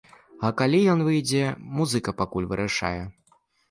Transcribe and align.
А 0.47 0.49
калі 0.61 0.79
ён 0.93 1.05
выйдзе, 1.09 1.45
музыка 1.77 2.19
пакуль 2.25 2.51
вырашае. 2.53 2.95